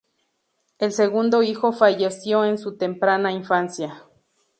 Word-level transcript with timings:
El 0.79 0.93
segundo 0.93 1.43
hijo 1.43 1.71
falleció 1.73 2.43
en 2.43 2.57
su 2.57 2.75
temprana 2.75 3.31
infancia. 3.31 4.03